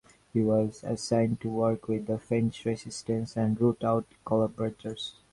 He 0.33 0.41
was 0.41 0.83
assigned 0.83 1.41
to 1.41 1.49
work 1.51 1.87
with 1.87 2.07
the 2.07 2.17
French 2.17 2.65
resistance 2.65 3.37
and 3.37 3.61
root 3.61 3.83
out 3.83 4.07
collaborators. 4.25 5.13